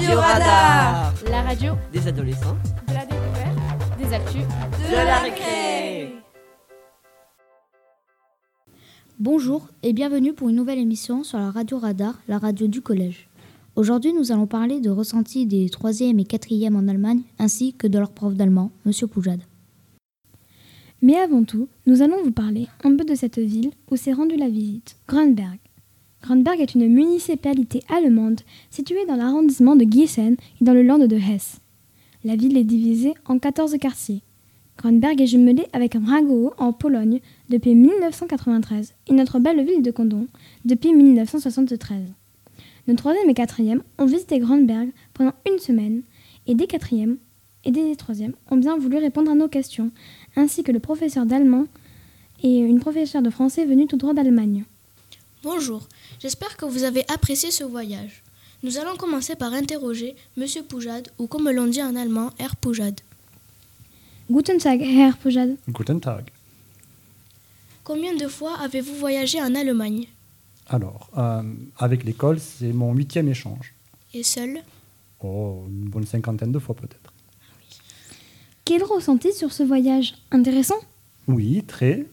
Radio 0.00 0.18
Radar 0.18 1.14
La 1.30 1.42
radio 1.42 1.74
Des 1.92 2.08
adolescents 2.08 2.56
de 2.88 2.94
la 2.94 3.04
découverte, 3.04 3.98
des 3.98 4.14
actus, 4.14 4.44
de 4.88 4.94
la 4.94 5.18
récré 5.18 6.14
Bonjour 9.18 9.68
et 9.82 9.92
bienvenue 9.92 10.32
pour 10.32 10.48
une 10.48 10.56
nouvelle 10.56 10.78
émission 10.78 11.22
sur 11.22 11.36
la 11.36 11.50
radio 11.50 11.78
Radar, 11.78 12.18
la 12.28 12.38
radio 12.38 12.66
du 12.66 12.80
collège. 12.80 13.28
Aujourd'hui, 13.76 14.14
nous 14.14 14.32
allons 14.32 14.46
parler 14.46 14.80
de 14.80 14.88
ressenti 14.88 15.44
des 15.44 15.66
3e 15.66 16.18
et 16.18 16.24
4e 16.24 16.76
en 16.76 16.88
Allemagne 16.88 17.20
ainsi 17.38 17.74
que 17.74 17.86
de 17.86 17.98
leur 17.98 18.12
prof 18.12 18.32
d'allemand, 18.32 18.70
Monsieur 18.86 19.06
Poujade. 19.06 19.42
Mais 21.02 21.16
avant 21.16 21.44
tout, 21.44 21.68
nous 21.84 22.00
allons 22.00 22.22
vous 22.24 22.32
parler 22.32 22.68
un 22.84 22.96
peu 22.96 23.04
de 23.04 23.14
cette 23.14 23.38
ville 23.38 23.72
où 23.90 23.96
s'est 23.96 24.14
rendue 24.14 24.36
la 24.36 24.48
visite, 24.48 24.96
Grunberg. 25.06 25.58
Grunberg 26.22 26.60
est 26.60 26.74
une 26.74 26.88
municipalité 26.88 27.82
allemande 27.88 28.42
située 28.70 29.06
dans 29.06 29.16
l'arrondissement 29.16 29.74
de 29.74 29.84
Gießen 29.84 30.36
et 30.60 30.64
dans 30.64 30.74
le 30.74 30.82
land 30.82 30.98
de 30.98 31.16
Hesse. 31.16 31.60
La 32.24 32.36
ville 32.36 32.58
est 32.58 32.64
divisée 32.64 33.14
en 33.24 33.38
14 33.38 33.78
quartiers. 33.78 34.22
Grunberg 34.76 35.20
est 35.20 35.26
jumelée 35.26 35.66
avec 35.72 35.94
Mragowo 35.96 36.52
en 36.58 36.72
Pologne 36.72 37.20
depuis 37.48 37.74
1993 37.74 38.94
et 39.08 39.12
notre 39.14 39.38
belle 39.38 39.64
ville 39.64 39.82
de 39.82 39.90
Condon 39.90 40.26
depuis 40.64 40.92
1973. 40.92 42.02
Nos 42.86 42.94
troisième 42.96 43.30
et 43.30 43.34
quatrième 43.34 43.82
ont 43.98 44.06
visité 44.06 44.38
Grunberg 44.38 44.90
pendant 45.14 45.32
une 45.50 45.58
semaine 45.58 46.02
et 46.46 46.54
des 46.54 46.66
quatrièmes 46.66 47.16
et 47.64 47.70
des 47.70 47.96
troisièmes 47.96 48.34
ont 48.50 48.56
bien 48.56 48.76
voulu 48.76 48.98
répondre 48.98 49.30
à 49.30 49.34
nos 49.34 49.48
questions, 49.48 49.90
ainsi 50.36 50.62
que 50.62 50.72
le 50.72 50.80
professeur 50.80 51.26
d'allemand 51.26 51.66
et 52.42 52.58
une 52.58 52.80
professeure 52.80 53.22
de 53.22 53.30
français 53.30 53.64
venue 53.64 53.86
tout 53.86 53.96
droit 53.96 54.14
d'Allemagne. 54.14 54.64
Bonjour, 55.42 55.88
j'espère 56.20 56.58
que 56.58 56.66
vous 56.66 56.82
avez 56.82 57.02
apprécié 57.10 57.50
ce 57.50 57.64
voyage. 57.64 58.22
Nous 58.62 58.76
allons 58.76 58.96
commencer 58.96 59.36
par 59.36 59.54
interroger 59.54 60.14
Monsieur 60.36 60.62
Poujade, 60.62 61.08
ou 61.18 61.26
comme 61.26 61.48
l'on 61.48 61.66
dit 61.66 61.82
en 61.82 61.96
allemand, 61.96 62.30
Herr 62.38 62.56
Poujade. 62.56 63.00
Guten 64.30 64.58
Tag, 64.58 64.82
Herr 64.82 65.16
Poujade. 65.16 65.56
Guten 65.66 65.98
Tag. 65.98 66.28
Combien 67.84 68.14
de 68.14 68.28
fois 68.28 68.54
avez-vous 68.58 68.94
voyagé 68.96 69.40
en 69.40 69.54
Allemagne? 69.54 70.08
Alors, 70.68 71.08
euh, 71.16 71.42
avec 71.78 72.04
l'école, 72.04 72.38
c'est 72.38 72.74
mon 72.74 72.92
huitième 72.92 73.28
échange. 73.28 73.72
Et 74.12 74.22
seul? 74.22 74.62
Oh, 75.22 75.64
une 75.68 75.88
bonne 75.88 76.06
cinquantaine 76.06 76.52
de 76.52 76.58
fois 76.58 76.74
peut-être. 76.74 77.14
Quel 78.66 78.84
ressenti 78.84 79.32
sur 79.32 79.52
ce 79.52 79.62
voyage? 79.62 80.16
Intéressant? 80.32 80.78
Oui, 81.26 81.64
très. 81.66 82.06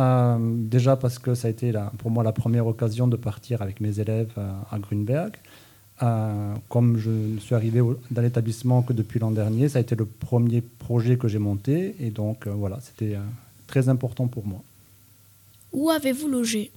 Euh, 0.00 0.38
déjà 0.76 0.96
parce 0.96 1.18
que 1.18 1.34
ça 1.34 1.48
a 1.48 1.50
été 1.50 1.70
la- 1.70 1.92
pour 1.98 2.10
moi 2.10 2.24
la 2.24 2.32
première 2.32 2.66
occasion 2.66 3.06
de 3.08 3.16
partir 3.16 3.60
avec 3.60 3.80
mes 3.80 4.00
élèves 4.00 4.32
euh, 4.38 4.50
à 4.70 4.78
Grunberg. 4.78 5.34
Euh, 6.02 6.54
comme 6.70 6.96
je 6.98 7.10
ne 7.10 7.38
suis 7.38 7.54
arrivé 7.54 7.80
au- 7.80 7.98
dans 8.10 8.22
l'établissement 8.22 8.82
que 8.82 8.92
depuis 8.94 9.20
l'an 9.20 9.30
dernier, 9.30 9.68
ça 9.68 9.78
a 9.78 9.82
été 9.82 9.94
le 9.94 10.06
premier 10.06 10.62
projet 10.62 11.16
que 11.18 11.28
j'ai 11.28 11.38
monté 11.38 11.94
et 12.00 12.10
donc 12.10 12.46
euh, 12.46 12.50
voilà, 12.52 12.78
c'était 12.80 13.16
très 13.66 13.88
important 13.90 14.26
pour 14.28 14.46
moi. 14.46 14.62
Où 15.72 15.90
avez-vous 15.90 16.28
logé? 16.28 16.70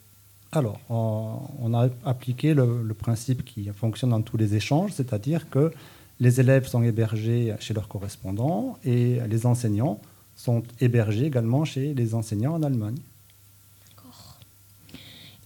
Alors, 0.52 0.80
on 0.90 1.40
on 1.62 1.74
a 1.74 1.88
appliqué 2.06 2.54
le, 2.54 2.82
le 2.84 2.94
principe 2.94 3.44
qui 3.46 3.66
fonctionne 3.74 4.12
dans 4.12 4.22
tous 4.22 4.38
les 4.38 4.56
échanges, 4.56 4.92
c'est-à-dire 4.94 5.50
que 5.50 5.72
les 6.20 6.40
élèves 6.40 6.68
sont 6.68 6.84
hébergés 6.84 7.54
chez 7.60 7.74
leurs 7.74 7.88
correspondants 7.88 8.78
et 8.86 9.20
les 9.30 9.46
enseignants 9.46 10.00
sont 10.36 10.64
hébergés 10.80 11.26
également 11.26 11.66
chez 11.66 11.94
les 11.94 12.14
enseignants 12.14 12.54
en 12.54 12.64
Allemagne. 12.64 12.98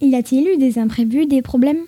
Y 0.01 0.15
a-t-il 0.15 0.47
eu 0.47 0.57
des 0.57 0.79
imprévus, 0.79 1.25
des 1.25 1.41
problèmes? 1.41 1.83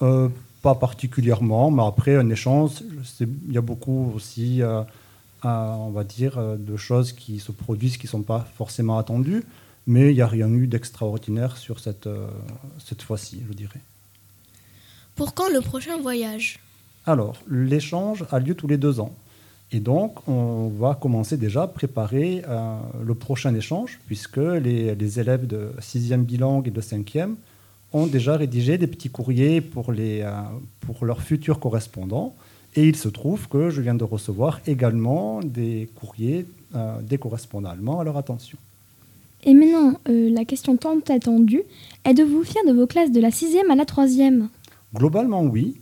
Euh, 0.00 0.28
pas 0.62 0.74
particulièrement, 0.74 1.70
mais 1.70 1.84
après 1.84 2.16
un 2.16 2.28
échange, 2.30 2.82
il 3.20 3.52
y 3.52 3.58
a 3.58 3.60
beaucoup 3.60 4.12
aussi, 4.14 4.62
euh, 4.62 4.82
on 5.44 5.90
va 5.90 6.02
dire, 6.02 6.38
euh, 6.38 6.56
de 6.56 6.76
choses 6.76 7.12
qui 7.12 7.38
se 7.38 7.52
produisent 7.52 7.98
qui 7.98 8.06
ne 8.06 8.10
sont 8.10 8.22
pas 8.22 8.48
forcément 8.56 8.98
attendues, 8.98 9.44
mais 9.86 10.10
il 10.10 10.14
n'y 10.14 10.22
a 10.22 10.26
rien 10.26 10.48
eu 10.50 10.66
d'extraordinaire 10.66 11.56
sur 11.56 11.78
cette, 11.78 12.06
euh, 12.06 12.26
cette 12.84 13.02
fois-ci, 13.02 13.42
je 13.48 13.54
dirais. 13.54 13.80
Pour 15.14 15.34
quand 15.34 15.48
le 15.50 15.60
prochain 15.60 15.98
voyage? 15.98 16.58
Alors, 17.06 17.36
l'échange 17.48 18.24
a 18.30 18.38
lieu 18.40 18.54
tous 18.54 18.66
les 18.66 18.76
deux 18.76 18.98
ans. 18.98 19.14
Et 19.72 19.80
donc, 19.80 20.26
on 20.28 20.68
va 20.68 20.94
commencer 20.94 21.36
déjà 21.36 21.64
à 21.64 21.66
préparer 21.66 22.42
euh, 22.48 22.76
le 23.04 23.14
prochain 23.14 23.54
échange, 23.54 23.98
puisque 24.06 24.36
les, 24.36 24.94
les 24.94 25.20
élèves 25.20 25.46
de 25.46 25.70
6e 25.80 26.22
bilingue 26.22 26.68
et 26.68 26.70
de 26.70 26.80
5e 26.80 27.34
ont 27.92 28.06
déjà 28.06 28.36
rédigé 28.36 28.78
des 28.78 28.86
petits 28.86 29.10
courriers 29.10 29.60
pour, 29.60 29.92
les, 29.92 30.20
euh, 30.22 30.30
pour 30.80 31.04
leurs 31.04 31.20
futurs 31.20 31.58
correspondants. 31.58 32.34
Et 32.76 32.86
il 32.86 32.94
se 32.94 33.08
trouve 33.08 33.48
que 33.48 33.70
je 33.70 33.80
viens 33.80 33.94
de 33.94 34.04
recevoir 34.04 34.60
également 34.66 35.40
des 35.40 35.88
courriers 35.96 36.46
euh, 36.74 37.00
des 37.00 37.18
correspondants 37.18 37.70
allemands 37.70 38.00
à 38.00 38.04
leur 38.04 38.16
attention. 38.16 38.58
Et 39.44 39.54
maintenant, 39.54 39.94
la 40.06 40.44
question 40.44 40.76
tant 40.76 40.98
attendue, 41.08 41.62
êtes-vous 42.04 42.42
fier 42.42 42.62
de 42.66 42.72
vos 42.72 42.86
classes 42.86 43.12
de 43.12 43.20
la 43.20 43.30
6e 43.30 43.70
à 43.70 43.76
la 43.76 43.84
3e 43.84 44.48
Globalement, 44.94 45.42
oui. 45.42 45.76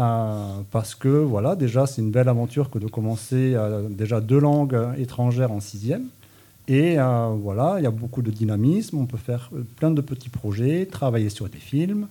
Euh, 0.00 0.60
parce 0.72 0.94
que 0.94 1.08
voilà, 1.08 1.54
déjà, 1.54 1.86
c'est 1.86 2.02
une 2.02 2.10
belle 2.10 2.28
aventure 2.28 2.70
que 2.70 2.78
de 2.78 2.86
commencer 2.86 3.54
euh, 3.54 3.88
déjà 3.88 4.20
deux 4.20 4.40
langues 4.40 4.74
euh, 4.74 4.92
étrangères 4.94 5.52
en 5.52 5.60
sixième. 5.60 6.06
Et 6.66 6.96
voilà, 6.96 7.74
il 7.76 7.82
y 7.82 7.86
a 7.86 7.90
beaucoup 7.90 8.22
de 8.22 8.30
dynamisme. 8.30 8.96
On 8.96 9.04
peut 9.04 9.18
faire 9.18 9.50
plein 9.76 9.90
de 9.90 10.00
petits 10.00 10.30
projets, 10.30 10.86
travailler 10.86 11.28
sur 11.28 11.46
des 11.50 11.58
films, 11.58 12.06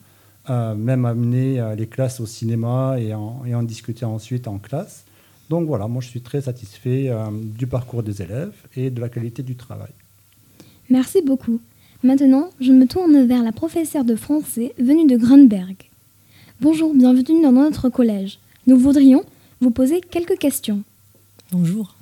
même 0.48 1.06
amener 1.06 1.74
les 1.76 1.88
classes 1.88 2.20
au 2.20 2.28
cinéma 2.28 2.98
et 3.00 3.16
en, 3.16 3.42
et 3.48 3.56
en 3.56 3.64
discuter 3.64 4.06
ensuite 4.06 4.48
en 4.48 4.60
classe. 4.60 5.06
Donc 5.50 5.66
voilà, 5.66 5.88
moi 5.88 6.04
je 6.04 6.10
suis 6.10 6.22
très 6.22 6.42
satisfait 6.42 7.12
du 7.34 7.66
parcours 7.66 8.04
des 8.04 8.22
élèves 8.22 8.54
et 8.76 8.92
de 8.92 9.02
la 9.02 9.10
qualité 9.10 9.42
du 9.42 9.56
travail. 9.56 9.90
Merci 10.88 11.24
beaucoup. 11.24 11.60
Maintenant, 12.04 12.52
je 12.60 12.74
me 12.74 12.86
tourne 12.86 13.26
vers 13.26 13.42
la 13.42 13.54
professeure 13.54 14.06
de 14.06 14.16
français 14.16 14.76
venue 14.78 15.08
de 15.08 15.18
Grunberg. 15.18 15.78
Bonjour, 16.62 16.94
bienvenue 16.94 17.42
dans 17.42 17.52
notre 17.52 17.90
collège. 17.90 18.40
Nous 18.68 18.78
voudrions 18.78 19.24
vous 19.60 19.72
poser 19.72 20.02
quelques 20.02 20.38
questions. 20.38 20.84
Bonjour. 21.52 21.96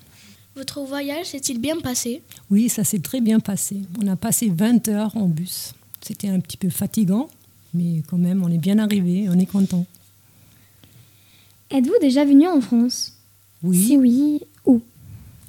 Votre 0.56 0.82
voyage 0.82 1.28
s'est-il 1.28 1.60
bien 1.60 1.80
passé? 1.80 2.22
Oui, 2.50 2.70
ça 2.70 2.84
s'est 2.84 3.00
très 3.00 3.22
bien 3.22 3.40
passé. 3.40 3.78
On 4.02 4.08
a 4.08 4.16
passé 4.16 4.52
20 4.54 4.88
heures 4.90 5.16
en 5.16 5.28
bus. 5.28 5.74
C'était 6.02 6.28
un 6.28 6.40
petit 6.40 6.58
peu 6.58 6.70
fatigant, 6.70 7.30
mais 7.74 8.04
quand 8.08 8.18
même, 8.18 8.44
on 8.44 8.50
est 8.50 8.58
bien 8.58 8.78
arrivé, 8.78 9.28
on 9.30 9.40
est 9.40 9.46
content. 9.46 9.86
Êtes-vous 11.72 12.00
déjà 12.02 12.26
venu 12.26 12.48
en 12.48 12.60
France? 12.62 13.14
Oui. 13.64 13.88
Si 13.88 13.98
oui, 13.98 14.42
où? 14.66 14.82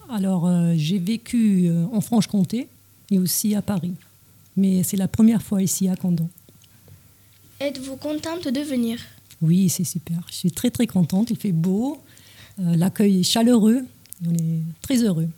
Alors, 0.08 0.46
euh, 0.46 0.74
j'ai 0.76 0.98
vécu 0.98 1.66
euh, 1.66 1.84
en 1.92 2.00
Franche-Comté 2.00 2.68
et 3.10 3.18
aussi 3.18 3.54
à 3.54 3.62
Paris. 3.62 3.92
Mais 4.56 4.82
c'est 4.84 4.96
la 4.96 5.08
première 5.08 5.42
fois 5.42 5.62
ici 5.62 5.88
à 5.88 5.96
Condon. 5.96 6.28
Êtes-vous 7.62 7.94
contente 7.94 8.48
de 8.48 8.60
venir? 8.60 8.98
Oui, 9.40 9.68
c'est 9.68 9.84
super. 9.84 10.18
Je 10.28 10.34
suis 10.34 10.50
très 10.50 10.70
très 10.70 10.88
contente. 10.88 11.30
Il 11.30 11.36
fait 11.36 11.52
beau, 11.52 12.00
euh, 12.58 12.74
l'accueil 12.74 13.20
est 13.20 13.22
chaleureux. 13.22 13.84
On 14.26 14.34
est 14.34 14.62
très 14.80 15.04
heureux. 15.04 15.28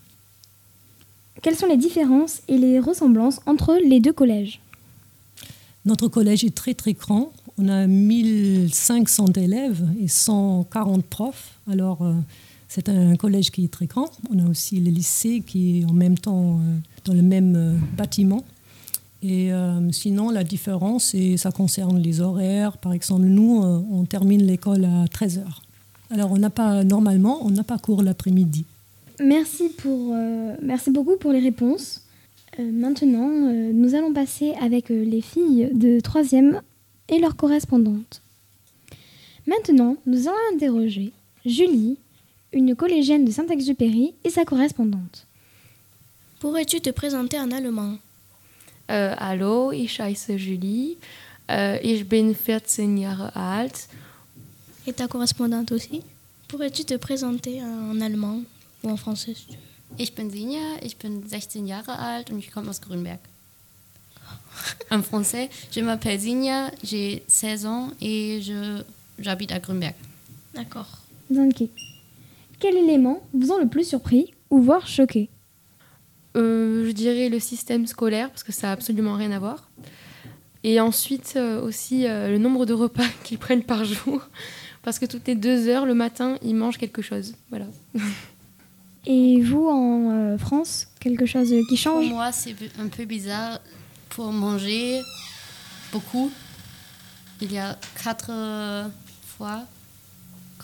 Quelles 1.42 1.54
sont 1.54 1.66
les 1.66 1.76
différences 1.76 2.40
et 2.48 2.56
les 2.56 2.80
ressemblances 2.80 3.40
entre 3.44 3.78
les 3.86 4.00
deux 4.00 4.14
collèges? 4.14 4.60
Notre 5.84 6.08
collège 6.08 6.44
est 6.44 6.54
très 6.54 6.72
très 6.72 6.94
grand. 6.94 7.30
On 7.58 7.68
a 7.68 7.86
1500 7.86 9.26
élèves 9.36 9.86
et 10.00 10.08
140 10.08 11.04
profs. 11.04 11.58
Alors, 11.70 12.00
euh, 12.00 12.14
c'est 12.68 12.88
un 12.88 13.16
collège 13.16 13.50
qui 13.50 13.64
est 13.64 13.68
très 13.68 13.84
grand. 13.84 14.10
On 14.32 14.38
a 14.38 14.48
aussi 14.48 14.80
le 14.80 14.91
lycée 14.91 15.42
qui 15.46 15.80
est 15.80 15.84
en 15.84 15.92
même 15.92 16.16
temps 16.16 16.58
euh, 16.58 16.78
dans 17.04 17.12
le 17.12 17.22
même 17.22 17.54
euh, 17.54 17.76
bâtiment. 17.98 18.42
Et 19.26 19.52
euh, 19.52 19.90
sinon, 19.90 20.28
la 20.30 20.44
différence, 20.44 21.16
ça 21.36 21.50
concerne 21.50 21.98
les 21.98 22.20
horaires. 22.20 22.76
Par 22.76 22.92
exemple, 22.92 23.24
nous, 23.24 23.62
euh, 23.62 23.80
on 23.90 24.04
termine 24.04 24.42
l'école 24.42 24.84
à 24.84 25.06
13h. 25.06 25.44
Alors, 26.10 26.30
on 26.30 26.36
n'a 26.36 26.50
pas, 26.50 26.84
normalement, 26.84 27.38
on 27.42 27.50
n'a 27.50 27.65
pas 27.65 27.78
cours 27.78 28.03
l'après-midi. 28.03 28.66
Merci, 29.21 29.71
pour, 29.71 30.12
euh, 30.12 30.54
merci 30.60 30.91
beaucoup 30.91 31.16
pour 31.16 31.32
les 31.32 31.41
réponses. 31.41 32.03
Euh, 32.59 32.71
maintenant, 32.71 33.30
euh, 33.30 33.72
nous 33.72 33.94
allons 33.94 34.12
passer 34.12 34.53
avec 34.60 34.91
euh, 34.91 35.04
les 35.04 35.21
filles 35.21 35.70
de 35.72 36.00
3e 36.00 36.60
et 37.09 37.18
leurs 37.18 37.36
correspondantes. 37.36 38.20
Maintenant, 39.47 39.97
nous 40.06 40.28
allons 40.28 40.36
interroger 40.54 41.12
Julie, 41.44 41.97
une 42.53 42.77
collégienne 42.77 43.24
de 43.24 43.30
Saint-Exupéry 43.30 44.15
et 44.24 44.30
sa 44.30 44.44
correspondante. 44.44 45.27
Pourrais-tu 46.41 46.80
te 46.80 46.91
présenter 46.91 47.38
en 47.38 47.50
allemand? 47.50 47.97
Äh, 48.86 49.16
hallo, 49.16 49.71
ich 49.72 49.98
heiße 50.01 50.34
Julie. 50.34 50.97
Äh, 51.48 51.81
ich 51.81 52.09
bin 52.09 52.34
14 52.34 52.97
Jahre 52.97 53.34
alt. 53.34 53.89
Et 54.86 54.95
ta 54.97 55.07
correspondante 55.09 55.72
aussi? 55.75 56.03
Pourrais-tu 56.48 56.84
te 56.84 56.95
présenter 56.98 57.63
en 57.63 58.01
allemand 58.03 58.42
ou 58.83 58.91
en 58.91 58.97
français 58.97 59.34
si 59.34 59.47
tu 59.47 59.53
veux? 59.53 59.59
Ich 59.98 60.15
bin 60.15 60.28
Sinja, 60.31 60.77
ich 60.83 60.97
bin 60.98 61.22
16 61.27 61.66
Jahre 61.66 61.98
alt 61.98 62.31
und 62.31 62.39
ich 62.39 62.51
komme 62.51 62.69
aus 62.69 62.81
Grünberg. 62.81 63.21
En 64.91 65.03
français, 65.03 65.48
je 65.71 65.80
m'appelle 65.80 66.21
Sinja, 66.21 66.71
j'ai 66.83 67.22
16 67.28 67.66
ans 67.66 67.91
et 68.01 68.41
je- 68.42 68.83
j'habite 69.19 69.53
à 69.53 69.59
Grünberg. 69.60 69.95
D'accord. 70.54 70.87
Danke. 71.30 71.69
Quel 72.60 72.77
élément 72.77 73.22
vous 73.33 73.51
ont 73.51 73.59
le 73.59 73.69
plus 73.69 73.89
surpris 73.89 74.33
ou 74.51 74.60
voire 74.63 74.87
choqué? 74.87 75.22
Euh, 75.22 75.34
je 76.34 76.91
dirais 76.92 77.28
le 77.28 77.39
système 77.39 77.86
scolaire, 77.86 78.31
parce 78.31 78.42
que 78.42 78.53
ça 78.53 78.69
n'a 78.69 78.72
absolument 78.72 79.15
rien 79.15 79.33
à 79.33 79.39
voir. 79.39 79.69
Et 80.63 80.81
ensuite 80.81 81.34
euh, 81.36 81.60
aussi 81.60 82.07
euh, 82.07 82.31
le 82.31 82.39
nombre 82.39 82.65
de 82.66 82.72
repas 82.72 83.07
qu'ils 83.25 83.39
prennent 83.39 83.63
par 83.65 83.84
jour, 83.84 84.22
parce 84.83 84.98
que 84.98 85.07
toutes 85.07 85.27
les 85.27 85.34
deux 85.34 85.69
heures, 85.69 85.86
le 85.86 85.95
matin, 85.95 86.39
ils 86.42 86.54
mangent 86.54 86.78
quelque 86.78 87.03
chose. 87.03 87.34
Voilà. 87.51 87.66
Et 89.07 89.42
vous, 89.42 89.69
en 89.69 90.10
euh, 90.10 90.39
France, 90.39 90.89
quelque 90.98 91.27
chose 91.27 91.48
qui 91.69 91.77
Pour 91.77 91.77
change? 91.77 92.09
moi, 92.09 92.33
c'est 92.33 92.54
un 92.78 92.89
peu 92.89 93.04
bizarre 93.04 93.60
pour 94.09 94.33
manger 94.33 95.01
beaucoup. 95.92 96.30
Il 97.42 97.53
y 97.53 97.59
a 97.59 97.78
quatre 98.03 98.30
euh, 98.30 98.87
fois 99.27 99.65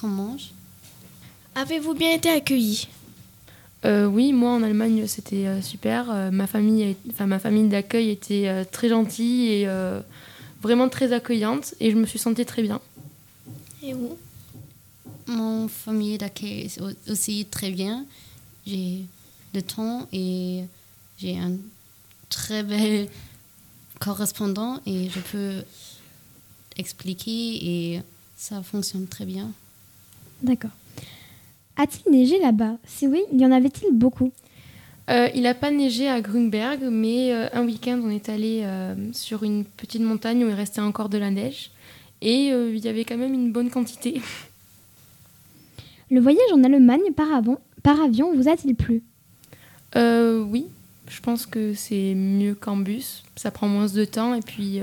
qu'on 0.01 0.09
mange. 0.09 0.53
Avez-vous 1.55 1.93
bien 1.95 2.13
été 2.13 2.31
accueilli? 2.31 2.89
Euh, 3.85 4.05
oui, 4.07 4.33
moi 4.33 4.53
en 4.53 4.63
Allemagne, 4.63 5.07
c'était 5.07 5.47
euh, 5.47 5.63
super. 5.63 6.11
Euh, 6.11 6.31
ma 6.31 6.47
famille, 6.47 6.97
enfin 7.11 7.27
ma 7.27 7.39
famille 7.39 7.69
d'accueil 7.69 8.11
était 8.11 8.47
euh, 8.49 8.65
très 8.71 8.89
gentille 8.91 9.49
et 9.53 9.69
euh, 9.69 10.01
vraiment 10.61 10.89
très 10.91 11.13
accueillante, 11.13 11.75
et 11.81 11.91
je 11.91 11.97
me 11.97 12.05
suis 12.05 12.19
sentie 12.19 12.45
très 12.45 12.63
bien. 12.63 12.81
Et 13.83 13.95
vous? 13.95 14.19
Mon 15.27 15.69
famille 15.69 16.19
d'accueil 16.19 16.63
est 16.67 16.81
au- 16.81 17.11
aussi 17.13 17.47
très 17.51 17.71
bien. 17.71 18.05
J'ai 18.67 19.07
le 19.55 19.63
temps 19.63 20.07
et 20.13 20.65
j'ai 21.19 21.39
un 21.39 21.53
très 22.29 22.63
bel 22.63 23.09
correspondant 23.99 24.81
et 24.87 25.09
je 25.09 25.21
peux 25.21 25.63
expliquer 26.77 27.95
et 27.95 28.03
ça 28.37 28.63
fonctionne 28.63 29.07
très 29.07 29.25
bien. 29.25 29.51
D'accord. 30.43 30.71
A-t-il 31.77 32.13
neigé 32.13 32.39
là-bas? 32.39 32.77
Si 32.87 33.07
oui, 33.07 33.23
il 33.33 33.41
y 33.41 33.47
en 33.47 33.53
avait-il 33.53 33.93
beaucoup? 33.93 34.33
Euh, 35.09 35.29
il 35.35 35.43
n'a 35.43 35.55
pas 35.55 35.71
neigé 35.71 36.09
à 36.09 36.21
Grunberg, 36.21 36.83
mais 36.91 37.33
euh, 37.33 37.49
un 37.53 37.65
week-end, 37.65 38.01
on 38.05 38.11
est 38.11 38.29
allé 38.29 38.61
euh, 38.63 38.95
sur 39.13 39.43
une 39.43 39.65
petite 39.65 40.03
montagne 40.03 40.45
où 40.45 40.49
il 40.49 40.55
restait 40.55 40.81
encore 40.81 41.09
de 41.09 41.19
la 41.19 41.31
neige. 41.31 41.71
Et 42.23 42.49
il 42.49 42.79
y 42.79 42.89
avait 42.89 43.05
quand 43.05 43.17
même 43.17 43.33
une 43.33 43.51
bonne 43.51 43.71
quantité. 43.71 44.21
Le 46.11 46.21
voyage 46.21 46.53
en 46.53 46.63
Allemagne 46.63 47.13
par, 47.17 47.33
avant- 47.33 47.61
par 47.83 47.99
avion 47.99 48.35
vous 48.35 48.47
a-t-il 48.47 48.75
plu? 48.75 49.03
Oui, 49.97 50.67
je 51.09 51.21
pense 51.23 51.47
que 51.47 51.73
c'est 51.73 52.15
mieux 52.15 52.55
qu'en 52.55 52.77
bus. 52.77 53.23
Ça 53.37 53.51
prend 53.51 53.69
moins 53.69 53.87
de 53.87 54.05
temps 54.05 54.35
et 54.35 54.43
puis, 54.43 54.81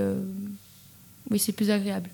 oui, 1.30 1.38
c'est 1.38 1.52
plus 1.52 1.70
agréable. 1.70 2.10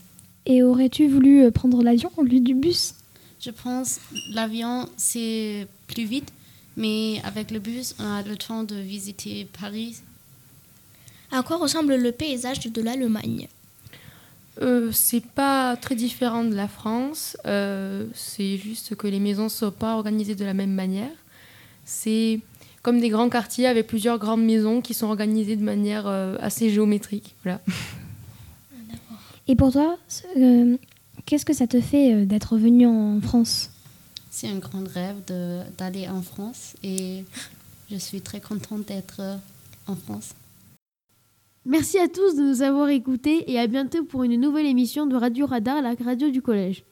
Et 0.46 0.62
aurais-tu 0.62 1.08
voulu 1.08 1.50
prendre 1.52 1.82
l'avion 1.82 2.12
au 2.18 2.24
lieu 2.24 2.42
du 2.42 2.54
bus? 2.54 2.96
Je 3.44 3.52
pense 3.52 4.00
l'avion 4.32 4.88
c'est 4.96 5.68
plus 5.88 6.06
vite, 6.06 6.32
mais 6.78 7.20
avec 7.26 7.52
le 7.52 7.60
bus 7.60 7.94
on 8.00 8.06
a 8.06 8.22
le 8.22 8.38
temps 8.38 8.64
de 8.64 8.76
visiter 8.76 9.48
Paris. 9.60 9.98
À 11.30 11.44
quoi 11.44 11.58
ressemble 11.58 11.96
le 11.96 12.12
paysage 12.14 12.62
de 12.62 12.82
l'Allemagne? 12.82 13.50
Euh, 14.62 14.92
c'est 14.94 15.26
pas 15.26 15.76
très 15.76 15.96
différent 15.96 16.46
de 16.46 16.56
la 16.56 16.70
France. 16.70 17.36
euh, 17.46 18.06
c'est 18.14 18.58
juste 18.58 18.96
que 18.96 19.08
les 19.08 19.20
maisons 19.20 19.46
ne 19.46 19.50
sont 19.50 19.72
pas 19.72 19.96
organisées 19.96 20.36
de 20.36 20.46
la 20.46 20.54
même 20.54 20.74
manière. 20.74 21.12
C'est 21.84 22.40
comme 22.82 23.02
des 23.02 23.10
grands 23.10 23.30
quartiers 23.30 23.68
avec 23.68 23.88
plusieurs 23.88 24.20
grandes 24.20 24.46
maisons 24.46 24.80
qui 24.80 24.94
sont 24.94 25.08
organisées 25.08 25.58
de 25.58 25.64
manière 25.64 26.08
euh, 26.08 26.38
assez 26.40 26.70
géométrique. 26.70 27.36
Voilà. 27.44 27.60
Et 29.48 29.56
pour 29.58 29.74
toi, 29.74 29.98
euh, 30.38 30.78
qu'est-ce 31.34 31.46
que 31.46 31.54
ça 31.54 31.66
te 31.66 31.82
fait 31.82 32.14
euh, 32.14 32.26
d'être 32.26 32.58
venu 32.58 32.86
en 32.86 33.20
France? 33.20 33.72
C'est 34.30 34.48
un 34.48 34.60
grand 34.60 34.88
rêve 34.88 35.16
d'aller 35.80 36.08
en 36.08 36.22
France 36.22 36.76
et 36.84 37.24
je 37.90 37.96
suis 37.96 38.22
très 38.22 38.40
contente 38.40 38.86
d'être 38.86 39.20
euh, 39.20 39.36
en 39.88 39.96
France. 39.96 40.36
Merci 41.66 41.98
à 41.98 42.08
tous 42.08 42.36
de 42.36 42.44
nous 42.44 42.62
avoir 42.62 42.90
écoutés 42.90 43.52
et 43.52 43.58
à 43.58 43.66
bientôt 43.66 44.04
pour 44.04 44.22
une 44.22 44.40
nouvelle 44.40 44.68
émission 44.68 45.08
de 45.08 45.16
Radio 45.16 45.48
Radar, 45.48 45.82
la 45.82 45.96
radio 46.06 46.30
du 46.30 46.44
collège. 46.44 46.84